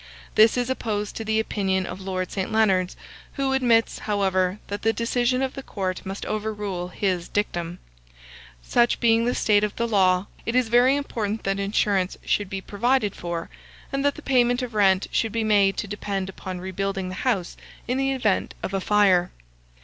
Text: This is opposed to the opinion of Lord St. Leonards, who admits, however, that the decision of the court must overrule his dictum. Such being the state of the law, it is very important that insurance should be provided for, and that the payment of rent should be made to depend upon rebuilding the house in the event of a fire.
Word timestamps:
This 0.33 0.57
is 0.57 0.67
opposed 0.67 1.15
to 1.17 1.23
the 1.23 1.39
opinion 1.39 1.85
of 1.85 2.01
Lord 2.01 2.31
St. 2.31 2.51
Leonards, 2.51 2.95
who 3.33 3.53
admits, 3.53 3.99
however, 3.99 4.57
that 4.65 4.81
the 4.81 4.91
decision 4.91 5.43
of 5.43 5.53
the 5.53 5.61
court 5.61 6.03
must 6.03 6.25
overrule 6.25 6.87
his 6.87 7.27
dictum. 7.27 7.77
Such 8.63 8.99
being 8.99 9.25
the 9.25 9.35
state 9.35 9.63
of 9.63 9.75
the 9.75 9.87
law, 9.87 10.25
it 10.43 10.55
is 10.55 10.69
very 10.69 10.95
important 10.95 11.43
that 11.43 11.59
insurance 11.59 12.17
should 12.25 12.49
be 12.49 12.61
provided 12.61 13.15
for, 13.15 13.51
and 13.93 14.03
that 14.03 14.15
the 14.15 14.23
payment 14.23 14.63
of 14.63 14.73
rent 14.73 15.05
should 15.11 15.31
be 15.31 15.43
made 15.43 15.77
to 15.77 15.87
depend 15.87 16.29
upon 16.29 16.59
rebuilding 16.59 17.09
the 17.09 17.13
house 17.21 17.55
in 17.87 17.99
the 17.99 18.11
event 18.11 18.55
of 18.63 18.73
a 18.73 18.81
fire. 18.81 19.29